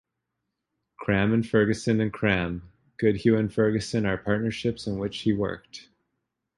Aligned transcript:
Cram 0.97 1.31
and 1.31 1.47
Ferguson 1.47 2.01
and 2.01 2.11
Cram, 2.11 2.71
Goodhue 2.97 3.35
and 3.37 3.53
Ferguson 3.53 4.07
are 4.07 4.17
partnerships 4.17 4.87
in 4.87 4.97
which 4.97 5.19
he 5.19 5.31
worked. 5.31 5.89